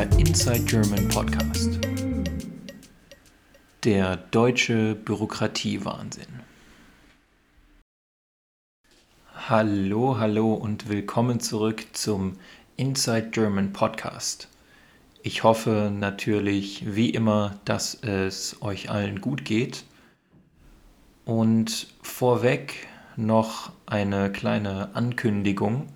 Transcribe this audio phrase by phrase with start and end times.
[0.00, 1.78] Inside German Podcast.
[3.84, 6.40] Der deutsche Bürokratiewahnsinn.
[9.34, 12.38] Hallo, hallo und willkommen zurück zum
[12.78, 14.48] Inside German Podcast.
[15.22, 19.84] Ich hoffe natürlich wie immer, dass es euch allen gut geht.
[21.26, 25.88] Und vorweg noch eine kleine Ankündigung,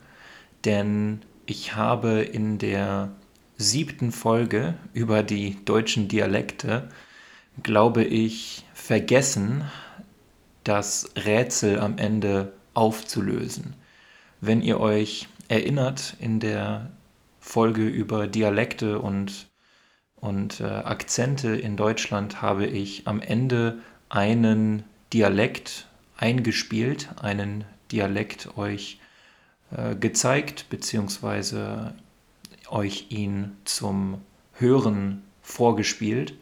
[0.67, 3.11] denn ich habe in der
[3.57, 6.89] siebten Folge über die deutschen Dialekte,
[7.63, 9.65] glaube ich, vergessen,
[10.65, 13.75] das Rätsel am Ende aufzulösen.
[14.41, 16.91] Wenn ihr euch erinnert, in der
[17.39, 19.49] Folge über Dialekte und,
[20.17, 25.87] und äh, Akzente in Deutschland habe ich am Ende einen Dialekt
[26.17, 28.99] eingespielt, einen Dialekt euch
[29.71, 31.95] äh, gezeigt, beziehungsweise
[32.75, 34.21] euch ihn zum
[34.53, 36.35] Hören vorgespielt.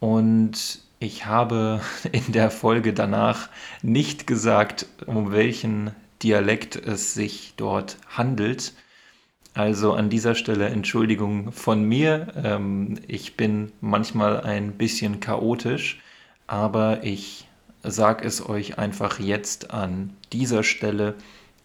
[0.00, 1.80] Und ich habe
[2.12, 3.48] in der Folge danach
[3.82, 8.74] nicht gesagt, um welchen Dialekt es sich dort handelt.
[9.54, 12.32] Also an dieser Stelle Entschuldigung von mir.
[12.42, 16.00] Ähm, ich bin manchmal ein bisschen chaotisch,
[16.48, 17.46] aber ich
[17.84, 21.14] sage es euch einfach jetzt an dieser Stelle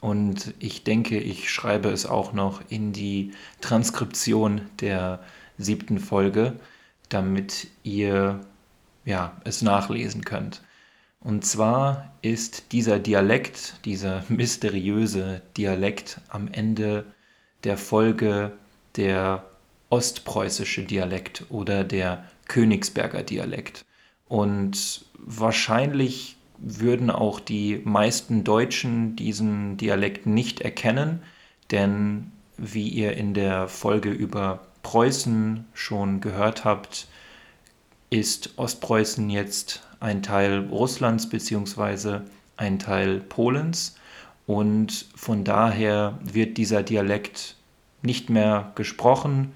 [0.01, 5.19] und ich denke, ich schreibe es auch noch in die Transkription der
[5.57, 6.55] siebten Folge,
[7.09, 8.41] damit ihr
[9.05, 10.61] ja, es nachlesen könnt.
[11.21, 17.05] Und zwar ist dieser Dialekt, dieser mysteriöse Dialekt am Ende
[17.65, 18.53] der Folge
[18.95, 19.43] der
[19.89, 23.85] ostpreußische Dialekt oder der Königsberger Dialekt.
[24.27, 31.21] Und wahrscheinlich würden auch die meisten Deutschen diesen Dialekt nicht erkennen,
[31.71, 37.07] denn wie ihr in der Folge über Preußen schon gehört habt,
[38.09, 42.21] ist Ostpreußen jetzt ein Teil Russlands bzw.
[42.57, 43.95] ein Teil Polens
[44.47, 47.55] und von daher wird dieser Dialekt
[48.01, 49.51] nicht mehr gesprochen,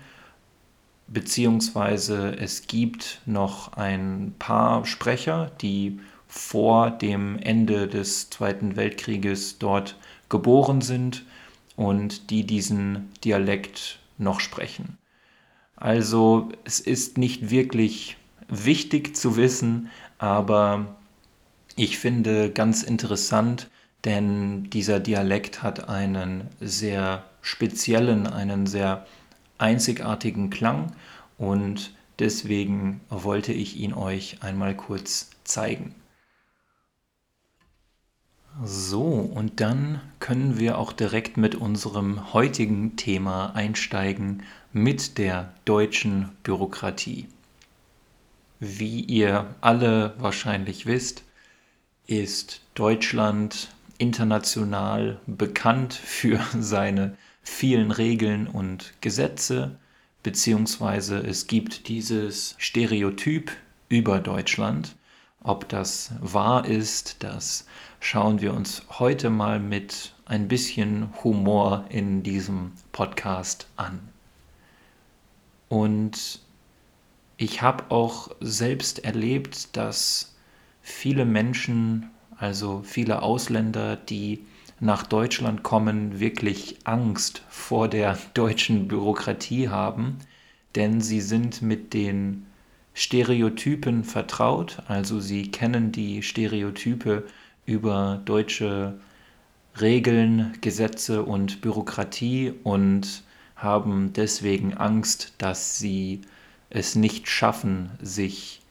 [1.07, 5.99] beziehungsweise es gibt noch ein paar Sprecher, die
[6.35, 9.95] vor dem Ende des Zweiten Weltkrieges dort
[10.29, 11.25] geboren sind
[11.75, 14.97] und die diesen Dialekt noch sprechen.
[15.75, 18.17] Also es ist nicht wirklich
[18.47, 20.95] wichtig zu wissen, aber
[21.75, 23.69] ich finde ganz interessant,
[24.03, 29.05] denn dieser Dialekt hat einen sehr speziellen, einen sehr
[29.59, 30.93] einzigartigen Klang
[31.37, 35.93] und deswegen wollte ich ihn euch einmal kurz zeigen.
[38.61, 46.29] So, und dann können wir auch direkt mit unserem heutigen Thema einsteigen mit der deutschen
[46.43, 47.27] Bürokratie.
[48.59, 51.23] Wie ihr alle wahrscheinlich wisst,
[52.05, 59.79] ist Deutschland international bekannt für seine vielen Regeln und Gesetze,
[60.21, 63.51] beziehungsweise es gibt dieses Stereotyp
[63.89, 64.95] über Deutschland.
[65.43, 67.65] Ob das wahr ist, dass
[67.99, 73.99] schauen wir uns heute mal mit ein bisschen Humor in diesem Podcast an.
[75.67, 76.39] Und
[77.35, 80.33] ich habe auch selbst erlebt, dass
[80.81, 84.45] viele Menschen, also viele Ausländer, die
[84.79, 90.19] nach Deutschland kommen, wirklich Angst vor der deutschen Bürokratie haben,
[90.75, 92.45] denn sie sind mit den
[92.93, 97.25] Stereotypen vertraut, also sie kennen die Stereotype
[97.65, 98.99] über deutsche
[99.79, 103.23] Regeln, Gesetze und Bürokratie und
[103.55, 106.21] haben deswegen Angst, dass sie
[106.69, 108.61] es nicht schaffen, sich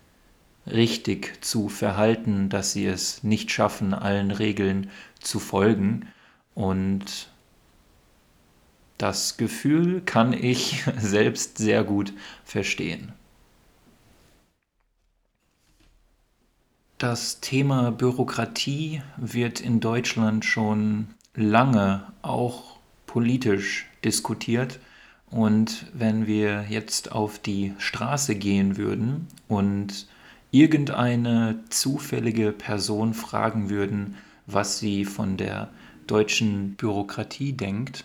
[0.66, 4.90] richtig zu verhalten, dass sie es nicht schaffen, allen Regeln
[5.20, 6.08] zu folgen.
[6.54, 7.28] Und
[8.98, 12.12] das Gefühl kann ich selbst sehr gut
[12.44, 13.12] verstehen.
[17.02, 22.76] Das Thema Bürokratie wird in Deutschland schon lange auch
[23.06, 24.78] politisch diskutiert.
[25.28, 30.06] Und wenn wir jetzt auf die Straße gehen würden und
[30.52, 34.14] irgendeine zufällige Person fragen würden,
[34.46, 35.70] was sie von der
[36.06, 38.04] deutschen Bürokratie denkt,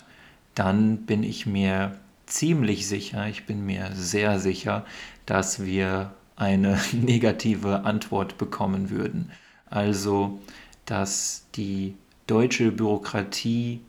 [0.56, 1.96] dann bin ich mir
[2.26, 4.86] ziemlich sicher, ich bin mir sehr sicher,
[5.28, 9.32] dass wir eine negative Antwort bekommen würden.
[9.70, 10.40] Also,
[10.86, 11.96] dass die
[12.28, 13.82] deutsche Bürokratie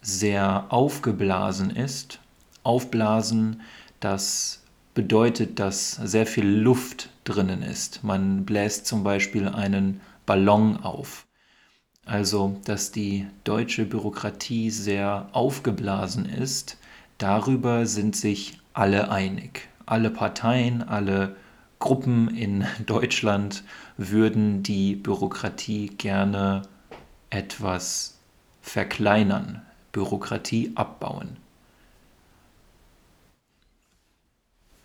[0.00, 2.20] sehr aufgeblasen ist.
[2.62, 3.62] Aufblasen,
[3.98, 4.62] Das
[4.94, 8.04] bedeutet, dass sehr viel Luft drinnen ist.
[8.04, 11.26] Man bläst zum Beispiel einen Ballon auf.
[12.04, 16.78] Also, dass die deutsche Bürokratie sehr aufgeblasen ist,
[17.18, 19.68] darüber sind sich alle einig.
[19.86, 21.36] Alle Parteien, alle
[21.82, 23.64] Gruppen in Deutschland
[23.96, 26.62] würden die Bürokratie gerne
[27.28, 28.20] etwas
[28.60, 31.38] verkleinern, Bürokratie abbauen.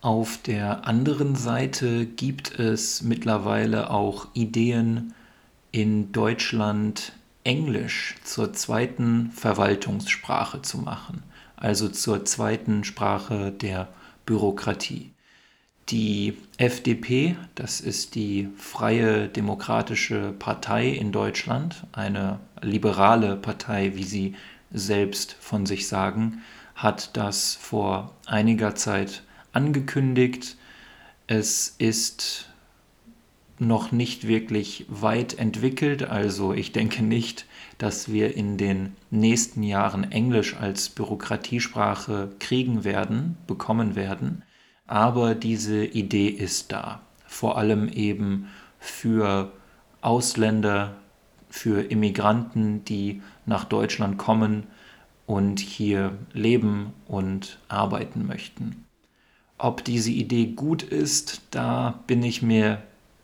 [0.02, 5.14] Auf der anderen Seite gibt es mittlerweile auch Ideen,
[5.72, 7.14] in Deutschland
[7.44, 11.22] Englisch zur zweiten Verwaltungssprache zu machen,
[11.58, 13.88] also zur zweiten Sprache der
[14.26, 15.12] Bürokratie.
[15.90, 24.36] Die FDP, das ist die Freie Demokratische Partei in Deutschland, eine liberale Partei, wie sie
[24.70, 26.42] selbst von sich sagen,
[26.76, 29.24] hat das vor einiger Zeit
[29.54, 30.58] angekündigt.
[31.26, 32.50] Es ist
[33.60, 36.04] noch nicht wirklich weit entwickelt.
[36.04, 37.46] Also ich denke nicht,
[37.78, 44.44] dass wir in den nächsten Jahren Englisch als Bürokratiesprache kriegen werden, bekommen werden.
[44.88, 47.02] Aber diese Idee ist da.
[47.26, 48.48] Vor allem eben
[48.80, 49.52] für
[50.02, 50.96] Ausländer,
[51.50, 54.64] für Immigranten, die nach Deutschland kommen
[55.26, 58.86] und hier leben und arbeiten möchten.
[59.58, 62.82] Ob diese Idee gut ist, da bin ich mir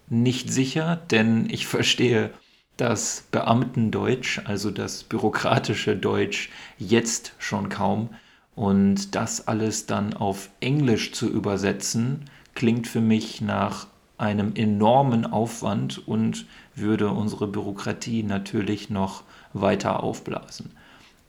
[0.10, 2.31] nicht sicher, denn ich verstehe
[2.75, 8.10] das Beamtendeutsch, also das bürokratische Deutsch, jetzt schon kaum.
[8.56, 16.08] Und das alles dann auf Englisch zu übersetzen, klingt für mich nach einem enormen Aufwand
[16.08, 16.46] und
[16.76, 19.24] würde unsere Bürokratie natürlich noch
[19.54, 20.72] weiter aufblasen.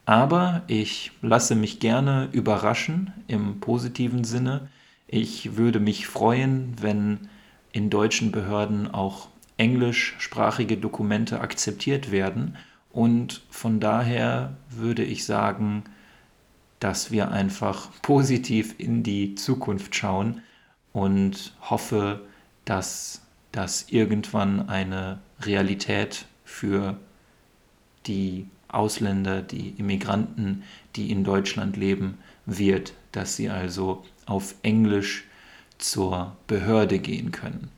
[0.06, 4.68] Aber ich lasse mich gerne überraschen im positiven Sinne.
[5.08, 7.28] Ich würde mich freuen, wenn
[7.72, 12.56] in deutschen Behörden auch englischsprachige Dokumente akzeptiert werden.
[12.92, 15.84] Und von daher würde ich sagen,
[16.84, 20.42] dass wir einfach positiv in die Zukunft schauen
[20.92, 22.20] und hoffe,
[22.66, 23.22] dass
[23.52, 26.98] das irgendwann eine Realität für
[28.04, 30.62] die Ausländer, die Immigranten,
[30.94, 35.24] die in Deutschland leben, wird, dass sie also auf Englisch
[35.78, 37.70] zur Behörde gehen können.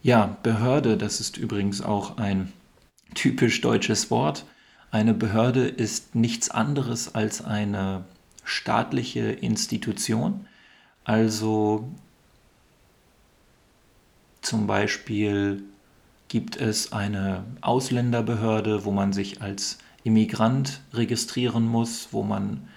[0.00, 2.50] Ja, Behörde, das ist übrigens auch ein
[3.14, 4.46] typisch deutsches Wort.
[4.90, 8.04] Eine Behörde ist nichts anderes als eine
[8.44, 10.46] staatliche Institution.
[11.04, 11.88] Also
[14.40, 15.62] zum Beispiel
[16.28, 22.68] gibt es eine Ausländerbehörde, wo man sich als Immigrant registrieren muss, wo man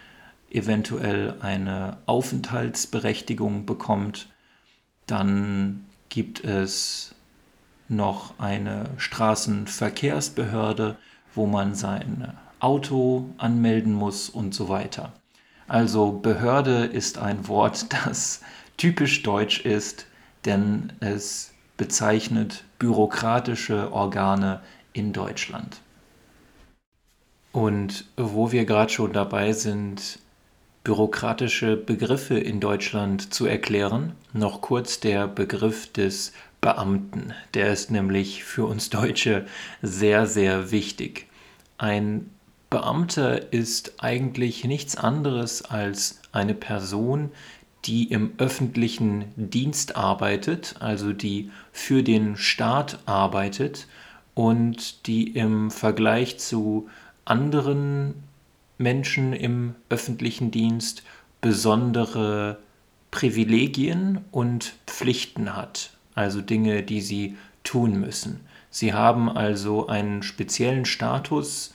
[0.51, 4.27] eventuell eine Aufenthaltsberechtigung bekommt
[5.07, 7.15] dann gibt es
[7.87, 10.97] noch eine Straßenverkehrsbehörde,
[11.33, 15.13] wo man sein Auto anmelden muss und so weiter.
[15.67, 18.41] Also Behörde ist ein Wort, das
[18.77, 20.05] typisch deutsch ist,
[20.45, 24.61] denn es bezeichnet bürokratische Organe
[24.93, 25.81] in Deutschland.
[27.51, 30.19] Und wo wir gerade schon dabei sind,
[30.83, 34.13] bürokratische Begriffe in Deutschland zu erklären.
[34.33, 37.33] Noch kurz der Begriff des Beamten.
[37.53, 39.45] Der ist nämlich für uns Deutsche
[39.81, 41.27] sehr, sehr wichtig.
[41.77, 42.29] Ein
[42.69, 47.31] Beamter ist eigentlich nichts anderes als eine Person,
[47.85, 53.87] die im öffentlichen Dienst arbeitet, also die für den Staat arbeitet
[54.33, 56.89] und die im Vergleich zu
[57.23, 58.15] anderen
[58.77, 61.03] Menschen im öffentlichen Dienst
[61.41, 62.57] besondere
[63.11, 68.41] Privilegien und Pflichten hat, also Dinge, die sie tun müssen.
[68.71, 71.74] Sie haben also einen speziellen Status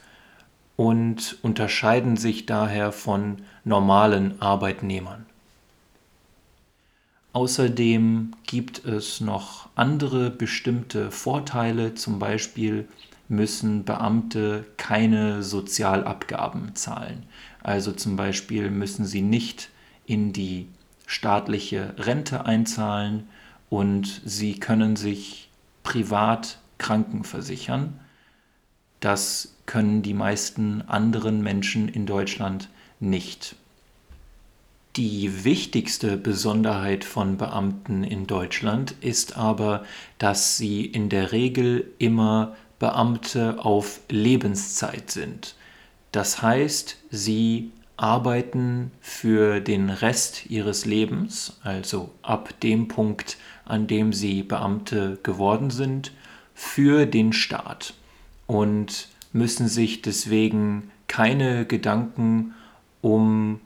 [0.81, 5.27] und unterscheiden sich daher von normalen Arbeitnehmern.
[7.35, 12.89] Außerdem gibt es noch andere bestimmte Vorteile, zum Beispiel
[13.29, 17.25] müssen Beamte keine Sozialabgaben zahlen.
[17.63, 19.69] Also zum Beispiel müssen sie nicht
[20.07, 20.67] in die
[21.05, 23.29] staatliche Rente einzahlen
[23.69, 25.51] und sie können sich
[25.83, 28.01] privat krankenversichern.
[29.01, 32.69] Das können die meisten anderen Menschen in Deutschland
[33.01, 33.57] nicht.
[34.97, 39.85] Die wichtigste Besonderheit von Beamten in Deutschland ist aber,
[40.19, 45.55] dass sie in der Regel immer Beamte auf Lebenszeit sind.
[46.13, 54.13] Das heißt, sie arbeiten für den Rest ihres Lebens, also ab dem Punkt, an dem
[54.13, 56.13] sie Beamte geworden sind,
[56.55, 57.95] für den Staat
[58.51, 62.57] und müssen sich deswegen keine Gedanken
[63.01, 63.61] um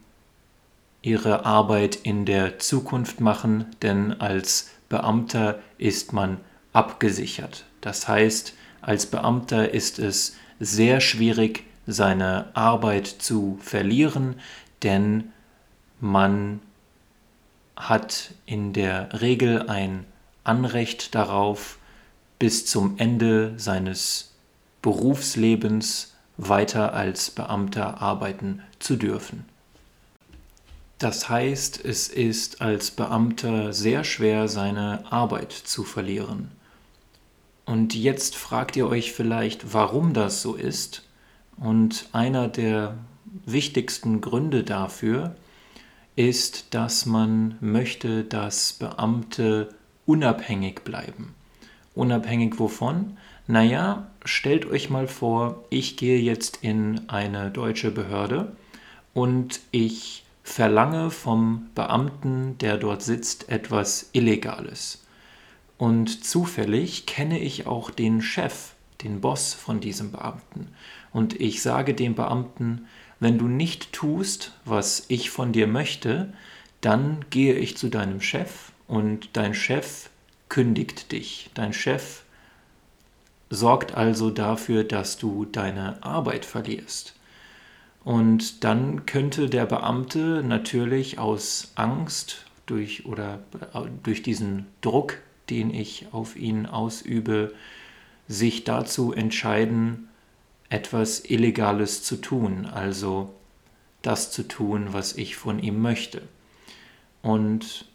[1.01, 6.39] ihre Arbeit in der Zukunft machen, denn als Beamter ist man
[6.75, 7.65] abgesichert.
[7.81, 14.35] Das heißt, als Beamter ist es sehr schwierig, seine Arbeit zu verlieren,
[14.83, 15.33] denn
[15.99, 16.61] man
[17.75, 20.05] hat in der Regel ein
[20.45, 21.79] Anrecht darauf,
[22.39, 24.34] bis zum Ende seines
[24.85, 29.47] Berufslebens weiter als Beamter arbeiten zu dürfen.
[30.99, 36.51] Das heißt, es ist als Beamter sehr schwer, seine Arbeit zu verlieren.
[37.65, 41.03] Und jetzt fragt ihr euch vielleicht, warum das so ist.
[41.57, 42.99] Und einer der
[43.47, 45.35] wichtigsten Gründe dafür
[46.15, 49.75] ist, dass man möchte, dass Beamte
[50.05, 51.35] unabhängig bleiben.
[51.95, 53.17] Unabhängig wovon?
[53.47, 58.57] Naja, stellt euch mal vor, ich gehe jetzt in eine deutsche Behörde
[59.13, 65.05] und ich verlange vom Beamten, der dort sitzt, etwas Illegales.
[65.77, 68.73] Und zufällig kenne ich auch den Chef,
[69.03, 70.69] den Boss von diesem Beamten.
[71.13, 72.87] Und ich sage dem Beamten,
[73.21, 76.33] wenn du nicht tust, was ich von dir möchte,
[76.81, 80.09] dann gehe ich zu deinem Chef und dein Chef
[80.49, 81.51] kündigt dich.
[81.55, 82.24] Dein Chef
[83.55, 87.15] sorgt also dafür, dass du deine Arbeit verlierst.
[88.05, 93.41] Und dann könnte der Beamte natürlich aus Angst durch oder
[93.73, 95.19] äh, durch diesen Druck,
[95.51, 97.55] den ich auf ihn ausübe,
[98.29, 100.09] sich dazu entscheiden,
[100.69, 103.35] etwas Illegales zu tun, also
[104.03, 106.23] das zu tun, was ich von ihm möchte.
[107.23, 107.87] Und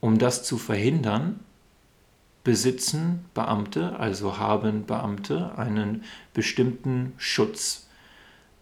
[0.00, 1.40] um das zu verhindern,
[2.44, 6.04] besitzen Beamte, also haben Beamte einen
[6.34, 7.88] bestimmten Schutz.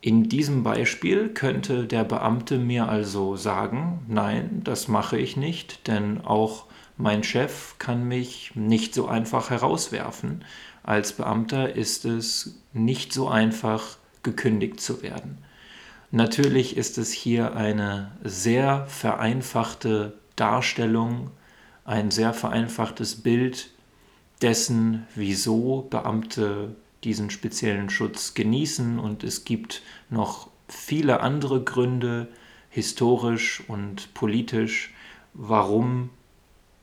[0.01, 6.21] In diesem Beispiel könnte der Beamte mir also sagen, nein, das mache ich nicht, denn
[6.21, 6.67] auch
[6.97, 10.45] mein Chef kann mich nicht so einfach herauswerfen.
[10.83, 15.39] Als Beamter ist es nicht so einfach, gekündigt zu werden.
[16.11, 21.31] Natürlich ist es hier eine sehr vereinfachte Darstellung,
[21.87, 23.71] ein sehr vereinfachtes Bild
[24.43, 26.75] dessen, wieso Beamte
[27.05, 32.29] diesen speziellen Schutz genießen und es gibt noch viele andere Gründe,
[32.69, 34.93] historisch und politisch,
[35.33, 36.11] warum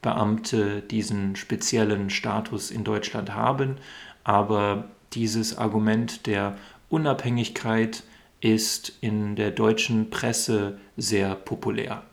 [0.01, 3.75] Beamte diesen speziellen Status in Deutschland haben,
[4.23, 6.57] aber dieses Argument der
[6.89, 8.03] Unabhängigkeit
[8.41, 12.03] ist in der deutschen Presse sehr populär.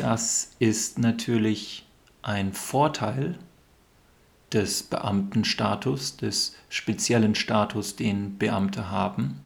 [0.00, 1.84] Das ist natürlich
[2.22, 3.38] ein Vorteil
[4.50, 9.44] des Beamtenstatus, des speziellen Status, den Beamte haben.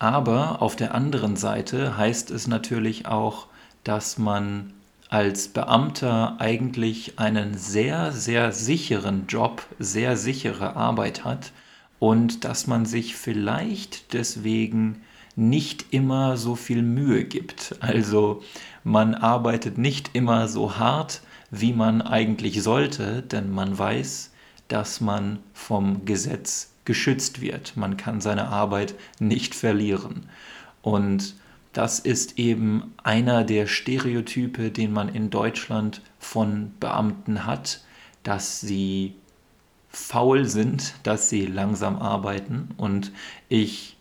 [0.00, 3.46] Aber auf der anderen Seite heißt es natürlich auch,
[3.84, 4.72] dass man
[5.10, 11.52] als Beamter eigentlich einen sehr, sehr sicheren Job, sehr sichere Arbeit hat
[12.00, 15.02] und dass man sich vielleicht deswegen
[15.38, 17.76] nicht immer so viel Mühe gibt.
[17.80, 18.42] Also
[18.82, 24.32] man arbeitet nicht immer so hart, wie man eigentlich sollte, denn man weiß,
[24.66, 27.76] dass man vom Gesetz geschützt wird.
[27.76, 30.28] Man kann seine Arbeit nicht verlieren.
[30.82, 31.34] Und
[31.72, 37.82] das ist eben einer der Stereotype, den man in Deutschland von Beamten hat,
[38.24, 39.14] dass sie
[39.88, 42.70] faul sind, dass sie langsam arbeiten.
[42.76, 43.12] Und
[43.48, 43.97] ich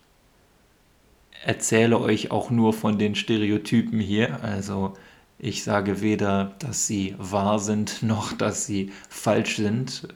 [1.43, 4.43] erzähle euch auch nur von den Stereotypen hier.
[4.43, 4.93] Also
[5.39, 10.07] ich sage weder, dass sie wahr sind, noch dass sie falsch sind.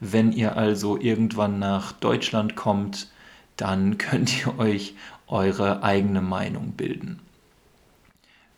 [0.00, 3.10] Wenn ihr also irgendwann nach Deutschland kommt,
[3.56, 4.94] dann könnt ihr euch
[5.26, 7.20] eure eigene Meinung bilden.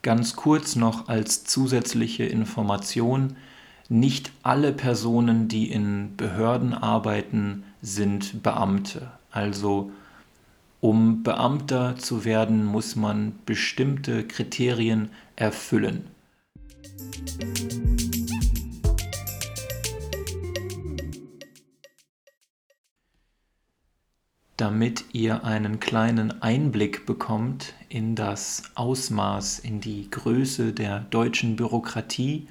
[0.02, 3.36] Ganz kurz noch als zusätzliche Information,
[3.88, 9.10] nicht alle Personen, die in Behörden arbeiten, sind Beamte.
[9.30, 9.90] Also
[10.80, 16.09] um Beamter zu werden, muss man bestimmte Kriterien erfüllen.
[24.56, 32.49] Damit ihr einen kleinen Einblick bekommt in das Ausmaß, in die Größe der deutschen Bürokratie,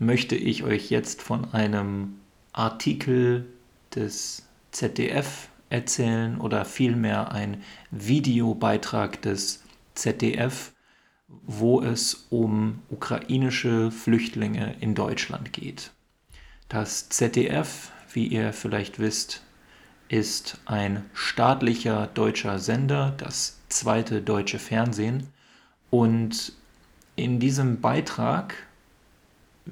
[0.00, 2.14] möchte ich euch jetzt von einem
[2.52, 3.46] Artikel
[3.94, 9.64] des ZDF erzählen oder vielmehr ein Videobeitrag des
[9.94, 10.72] ZDF,
[11.28, 15.92] wo es um ukrainische Flüchtlinge in Deutschland geht.
[16.68, 19.42] Das ZDF, wie ihr vielleicht wisst,
[20.08, 25.28] ist ein staatlicher deutscher Sender, das zweite deutsche Fernsehen.
[25.88, 26.52] Und
[27.16, 28.54] in diesem Beitrag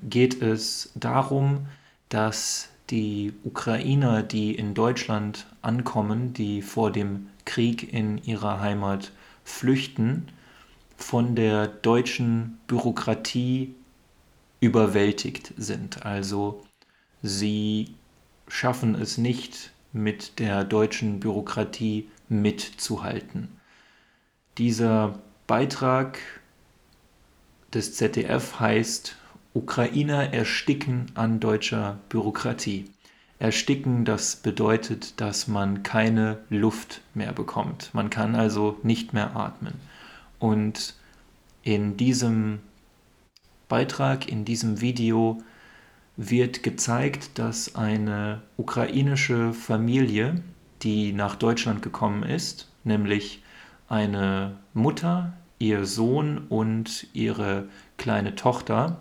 [0.03, 1.67] geht es darum,
[2.09, 9.13] dass die Ukrainer, die in Deutschland ankommen, die vor dem Krieg in ihrer Heimat
[9.45, 10.29] flüchten,
[10.97, 13.75] von der deutschen Bürokratie
[14.61, 16.05] überwältigt sind.
[16.05, 16.63] Also
[17.23, 17.95] sie
[18.49, 23.49] schaffen es nicht, mit der deutschen Bürokratie mitzuhalten.
[24.59, 26.19] Dieser Beitrag
[27.75, 29.17] des ZDF heißt
[29.53, 32.85] Ukrainer ersticken an deutscher Bürokratie.
[33.41, 37.91] Ersticken, das bedeutet, dass man keine Luft mehr bekommt.
[37.93, 39.75] Man kann also nicht mehr atmen.
[40.39, 40.95] Und
[41.63, 42.61] in diesem
[43.69, 45.43] Beitrag, in diesem Video
[46.17, 50.43] wird gezeigt, dass eine ukrainische Familie,
[50.83, 53.43] die nach Deutschland gekommen ist, nämlich
[53.89, 59.01] eine Mutter, ihr Sohn und ihre kleine Tochter,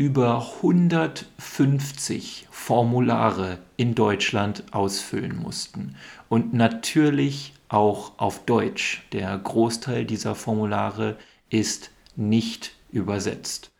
[0.00, 5.94] über 150 Formulare in Deutschland ausfüllen mussten.
[6.30, 9.02] Und natürlich auch auf Deutsch.
[9.12, 11.18] Der Großteil dieser Formulare
[11.50, 13.72] ist nicht übersetzt.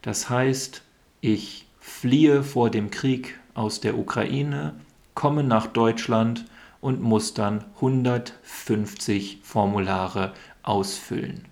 [0.00, 0.80] Das heißt,
[1.20, 4.74] ich fliehe vor dem Krieg aus der Ukraine,
[5.12, 6.46] komme nach Deutschland
[6.80, 10.32] und muss dann 150 Formulare
[10.62, 11.46] ausfüllen.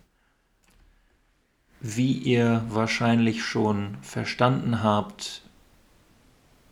[1.80, 5.42] Wie ihr wahrscheinlich schon verstanden habt,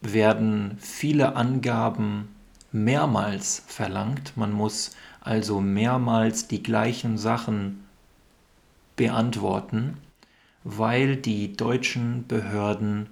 [0.01, 2.29] werden viele Angaben
[2.73, 4.37] mehrmals verlangt.
[4.37, 7.85] Man muss also mehrmals die gleichen Sachen
[8.97, 9.99] beantworten,
[10.65, 13.09] weil die deutschen Behörden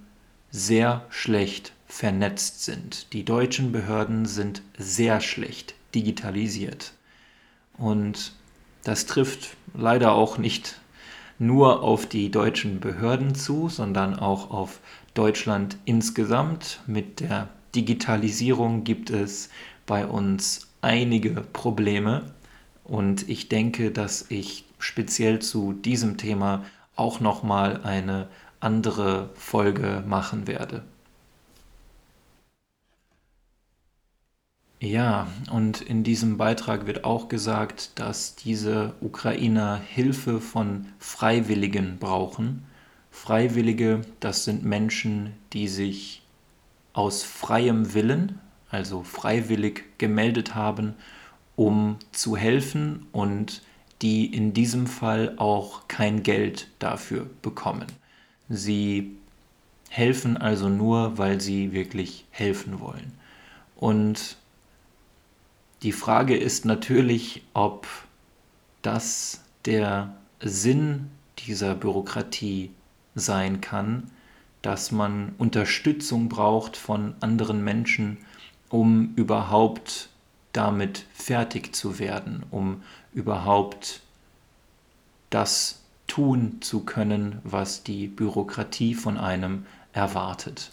[0.51, 3.13] sehr schlecht vernetzt sind.
[3.13, 6.93] Die deutschen Behörden sind sehr schlecht digitalisiert.
[7.79, 8.33] Und
[8.85, 10.81] das trifft leider auch nicht
[11.43, 14.79] nur auf die deutschen Behörden zu, sondern auch auf
[15.15, 16.81] Deutschland insgesamt.
[16.87, 19.51] Mit der Digitalisierung gibt es
[19.85, 22.23] bei uns einige Probleme
[22.85, 28.29] und ich denke, dass ich speziell zu diesem Thema auch noch mal eine
[28.61, 30.85] andere Folge machen werde.
[34.83, 42.65] Ja, und in diesem Beitrag wird auch gesagt, dass diese Ukrainer Hilfe von Freiwilligen brauchen.
[43.13, 46.23] Freiwillige, das sind Menschen, die sich
[46.95, 48.41] aus freiem Willen,
[48.71, 50.95] also freiwillig gemeldet haben,
[51.55, 53.63] um zu helfen und
[54.03, 57.87] die in diesem Fall auch kein Geld dafür bekommen.
[58.49, 59.17] Sie
[59.91, 63.13] helfen also nur, weil sie wirklich helfen wollen.
[63.77, 64.42] Und
[65.83, 67.87] die Frage ist natürlich, ob
[68.83, 72.71] das der Sinn dieser Bürokratie
[73.15, 74.11] sein kann,
[74.63, 78.19] dass man Unterstützung braucht von anderen Menschen,
[78.69, 80.09] um überhaupt
[80.53, 84.03] damit fertig zu werden, um überhaupt
[85.31, 90.71] das tun zu können, was die Bürokratie von einem erwartet.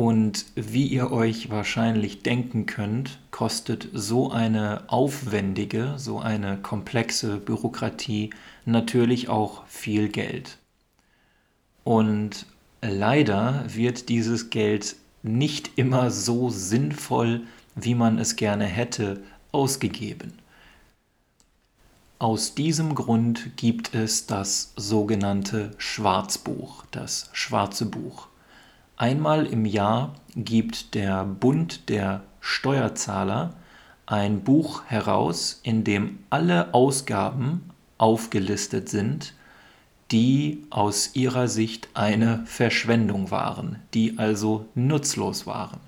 [0.00, 8.30] Und wie ihr euch wahrscheinlich denken könnt, kostet so eine aufwendige, so eine komplexe Bürokratie
[8.64, 10.56] natürlich auch viel Geld.
[11.84, 12.46] Und
[12.80, 17.42] leider wird dieses Geld nicht immer so sinnvoll,
[17.74, 20.32] wie man es gerne hätte, ausgegeben.
[22.18, 28.30] Aus diesem Grund gibt es das sogenannte Schwarzbuch, das schwarze Buch.
[29.00, 33.54] Einmal im Jahr gibt der Bund der Steuerzahler
[34.04, 39.32] ein Buch heraus, in dem alle Ausgaben aufgelistet sind,
[40.12, 45.80] die aus ihrer Sicht eine Verschwendung waren, die also nutzlos waren.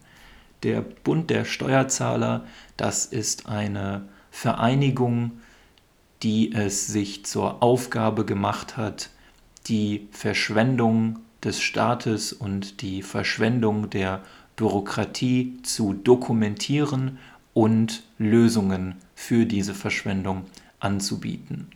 [0.62, 2.46] Der Bund der Steuerzahler,
[2.78, 5.32] das ist eine Vereinigung,
[6.22, 9.10] die es sich zur Aufgabe gemacht hat,
[9.66, 14.22] die Verschwendung des Staates und die Verschwendung der
[14.56, 17.18] Bürokratie zu dokumentieren
[17.54, 20.44] und Lösungen für diese Verschwendung
[20.80, 21.68] anzubieten.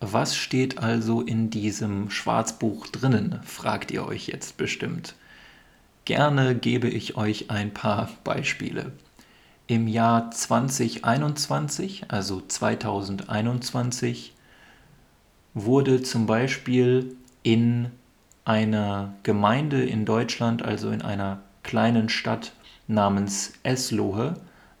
[0.00, 5.16] Was steht also in diesem Schwarzbuch drinnen, fragt ihr euch jetzt bestimmt.
[6.04, 8.92] Gerne gebe ich euch ein paar Beispiele.
[9.66, 14.34] Im Jahr 2021, also 2021,
[15.54, 17.90] wurde zum Beispiel in
[18.44, 22.52] einer Gemeinde in Deutschland, also in einer kleinen Stadt
[22.86, 24.34] namens Eslohe,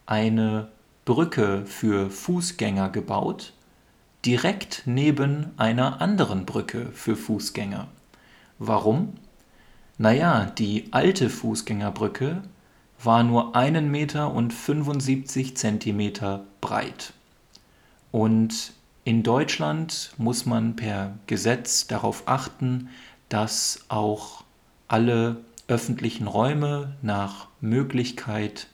[0.06, 0.68] eine
[1.04, 3.52] Brücke für Fußgänger gebaut,
[4.24, 7.88] direkt neben einer anderen Brücke für Fußgänger.
[8.58, 9.14] Warum?
[9.98, 12.42] Naja, die alte Fußgängerbrücke
[13.02, 17.12] war nur einen Meter und 75 Zentimeter breit.
[18.10, 18.72] Und
[19.08, 22.90] in Deutschland muss man per Gesetz darauf achten,
[23.30, 24.44] dass auch
[24.86, 28.66] alle öffentlichen Räume nach Möglichkeit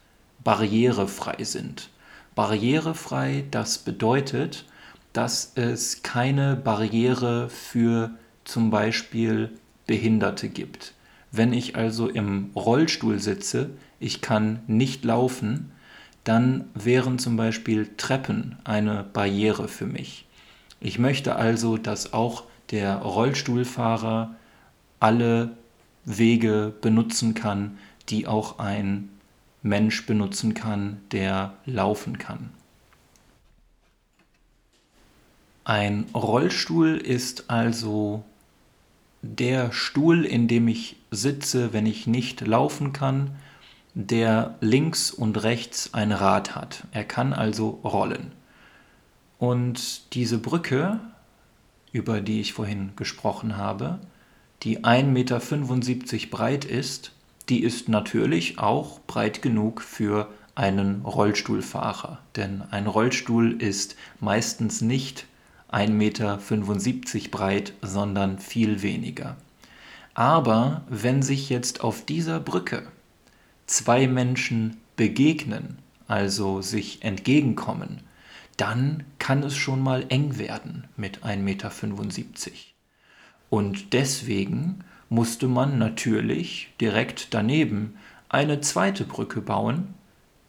[0.43, 1.89] barrierefrei sind.
[2.35, 4.65] Barrierefrei, das bedeutet,
[5.13, 8.11] dass es keine Barriere für
[8.43, 9.53] zum Beispiel
[9.87, 10.95] Behinderte gibt.
[11.31, 13.71] Wenn ich also im Rollstuhl sitze,
[14.01, 15.71] ich kann nicht laufen,
[16.25, 20.27] dann wären zum Beispiel Treppen eine Barriere für mich.
[20.81, 24.35] Ich möchte also, dass auch der Rollstuhlfahrer
[25.01, 25.51] alle
[26.05, 29.11] Wege benutzen kann, die auch ein
[29.63, 32.51] Mensch benutzen kann, der laufen kann.
[35.65, 38.23] Ein Rollstuhl ist also
[39.23, 43.37] der Stuhl, in dem ich sitze, wenn ich nicht laufen kann,
[43.95, 46.85] der links und rechts ein Rad hat.
[46.93, 48.33] Er kann also rollen.
[49.39, 51.01] Und diese Brücke,
[51.93, 54.01] über die ich vorhin gesprochen habe,
[54.63, 55.41] die 1,75 Meter
[56.31, 57.13] breit ist,
[57.49, 62.19] die ist natürlich auch breit genug für einen Rollstuhlfahrer.
[62.37, 65.27] Denn ein Rollstuhl ist meistens nicht
[65.71, 66.39] 1,75 Meter
[67.31, 69.37] breit, sondern viel weniger.
[70.15, 72.87] Aber wenn sich jetzt auf dieser Brücke
[73.67, 78.01] zwei Menschen begegnen, also sich entgegenkommen,
[78.57, 82.53] dann kann es schon mal eng werden mit 1,75 Meter.
[83.51, 87.97] Und deswegen musste man natürlich direkt daneben
[88.29, 89.95] eine zweite Brücke bauen,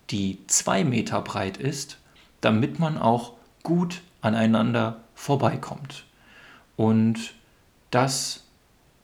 [0.09, 1.97] die zwei Meter breit ist,
[2.41, 6.05] damit man auch gut aneinander vorbeikommt.
[6.75, 7.33] Und
[7.91, 8.43] das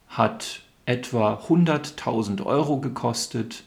[0.08, 3.64] hat etwa 100.000 Euro gekostet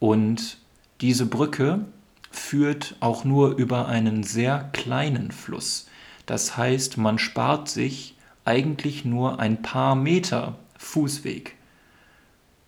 [0.00, 0.58] und
[1.00, 1.84] diese Brücke
[2.32, 5.86] führt auch nur über einen sehr kleinen Fluss.
[6.26, 11.54] Das heißt, man spart sich eigentlich nur ein paar Meter Fußweg.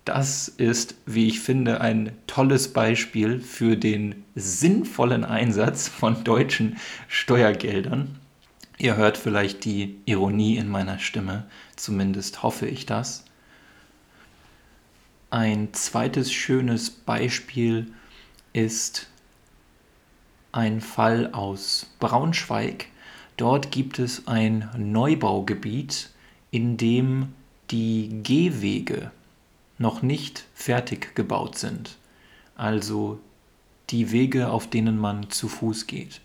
[0.05, 6.77] Das ist, wie ich finde, ein tolles Beispiel für den sinnvollen Einsatz von deutschen
[7.09, 8.21] Steuergeldern
[8.83, 11.45] Ihr hört vielleicht die Ironie in meiner Stimme,
[11.77, 13.25] zumindest hoffe ich das.
[15.33, 17.91] Ein zweites schönes Beispiel
[18.53, 19.09] ist
[20.53, 22.89] ein Fall aus Braunschweig.
[23.39, 26.11] Dort gibt es ein Neubaugebiet,
[26.51, 27.33] in dem
[27.71, 29.11] die Gehwege
[29.79, 31.97] noch nicht fertig gebaut sind.
[32.55, 33.19] Also
[33.89, 36.21] die Wege, auf denen man zu Fuß geht.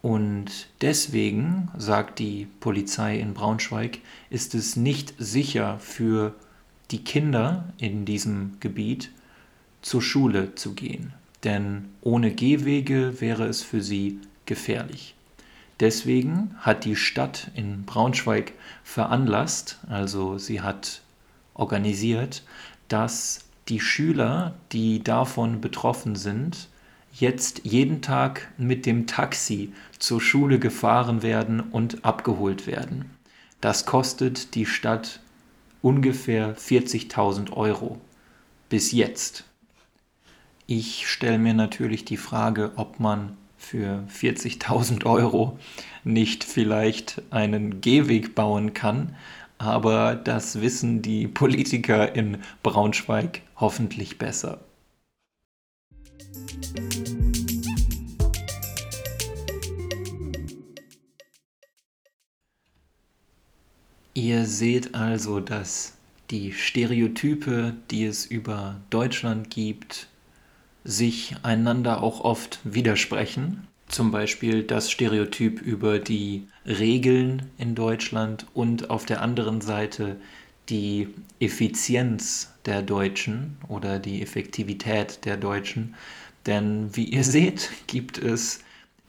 [0.00, 3.98] Und deswegen, sagt die Polizei in Braunschweig,
[4.30, 6.36] ist es nicht sicher für
[6.92, 9.10] die Kinder in diesem Gebiet
[9.80, 11.12] zur Schule zu gehen.
[11.42, 15.14] Denn ohne Gehwege wäre es für sie gefährlich.
[15.80, 18.52] Deswegen hat die Stadt in Braunschweig
[18.84, 21.02] veranlasst, also sie hat
[21.54, 22.44] organisiert,
[22.88, 26.68] dass die Schüler, die davon betroffen sind,
[27.12, 33.10] jetzt jeden Tag mit dem Taxi zur Schule gefahren werden und abgeholt werden.
[33.60, 35.20] Das kostet die Stadt
[35.82, 38.00] ungefähr 40.000 Euro.
[38.68, 39.44] Bis jetzt.
[40.66, 45.58] Ich stelle mir natürlich die Frage, ob man für 40.000 Euro
[46.04, 49.14] nicht vielleicht einen Gehweg bauen kann,
[49.58, 54.60] aber das wissen die Politiker in Braunschweig hoffentlich besser.
[64.24, 65.94] Ihr seht also, dass
[66.30, 70.06] die Stereotype, die es über Deutschland gibt,
[70.84, 73.66] sich einander auch oft widersprechen.
[73.88, 80.20] Zum Beispiel das Stereotyp über die Regeln in Deutschland und auf der anderen Seite
[80.68, 81.08] die
[81.40, 85.96] Effizienz der Deutschen oder die Effektivität der Deutschen.
[86.46, 88.60] Denn wie ihr seht, gibt es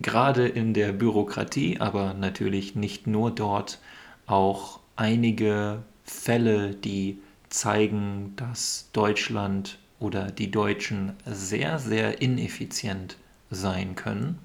[0.02, 3.80] gerade in der Bürokratie, aber natürlich nicht nur dort,
[4.26, 13.18] auch einige Fälle, die zeigen, dass Deutschland oder die Deutschen sehr, sehr ineffizient
[13.50, 14.40] sein können.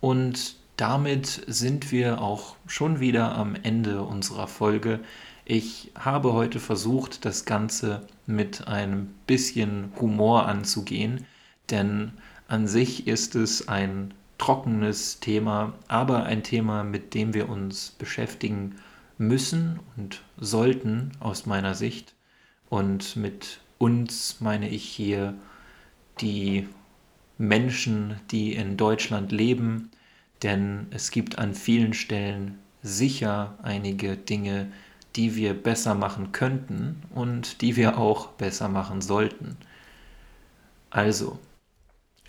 [0.00, 5.00] Und damit sind wir auch schon wieder am Ende unserer Folge.
[5.44, 11.24] Ich habe heute versucht, das Ganze mit ein bisschen Humor anzugehen,
[11.70, 12.12] denn
[12.48, 18.76] an sich ist es ein trockenes Thema, aber ein Thema, mit dem wir uns beschäftigen
[19.18, 22.14] müssen und sollten aus meiner Sicht.
[22.68, 25.34] Und mit uns meine ich hier
[26.20, 26.68] die
[27.38, 29.90] Menschen, die in Deutschland leben,
[30.42, 34.72] denn es gibt an vielen Stellen sicher einige Dinge,
[35.16, 39.56] die wir besser machen könnten und die wir auch besser machen sollten.
[40.90, 41.38] Also,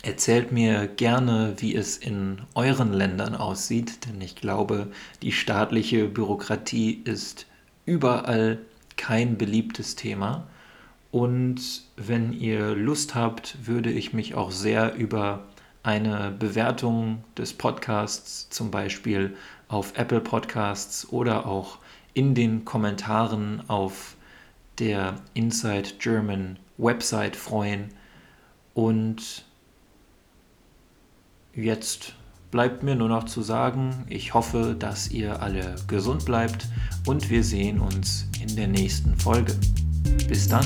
[0.02, 4.88] erzählt mir gerne, wie es in euren Ländern aussieht, denn ich glaube,
[5.22, 7.46] die staatliche Bürokratie ist
[7.84, 8.58] überall
[8.96, 10.46] kein beliebtes Thema.
[11.10, 15.46] Und wenn ihr Lust habt, würde ich mich auch sehr über
[15.82, 19.34] eine Bewertung des Podcasts, zum Beispiel
[19.68, 21.78] auf Apple Podcasts oder auch
[22.12, 24.16] in den Kommentaren auf
[24.78, 27.88] der Inside German Website freuen.
[28.74, 29.44] Und
[31.58, 32.14] jetzt
[32.50, 36.68] bleibt mir nur noch zu sagen, ich hoffe, dass ihr alle gesund bleibt
[37.06, 39.54] und wir sehen uns in der nächsten Folge.
[40.28, 40.64] Bis dann.